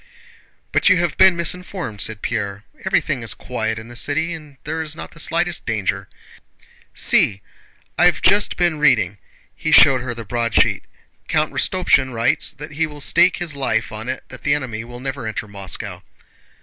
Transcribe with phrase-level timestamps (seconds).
[0.71, 2.63] "But you have been misinformed," said Pierre.
[2.87, 6.09] "Everything is quiet in the city and there is not the slightest danger.
[6.95, 7.43] See!
[7.99, 9.19] I've just been reading..."
[9.55, 10.85] He showed her the broadsheet.
[11.27, 14.99] "Count Rostopchín writes that he will stake his life on it that the enemy will
[14.99, 16.01] not enter Moscow."